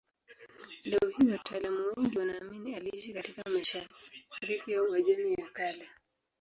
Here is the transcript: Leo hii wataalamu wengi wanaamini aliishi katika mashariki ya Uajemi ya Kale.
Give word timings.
Leo 0.83 0.99
hii 1.09 1.31
wataalamu 1.31 1.77
wengi 1.97 2.17
wanaamini 2.19 2.75
aliishi 2.75 3.13
katika 3.13 3.43
mashariki 3.51 4.71
ya 4.71 4.83
Uajemi 4.83 5.31
ya 5.33 5.49
Kale. 5.53 5.89